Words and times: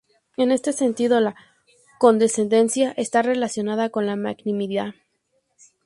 En 0.35 0.51
este 0.51 0.73
sentido 0.73 1.19
la 1.19 1.35
condescendencia 1.99 2.91
está 2.97 3.21
relacionada 3.21 3.89
con 3.91 4.07
la 4.07 4.15
magnanimidad. 4.15 4.95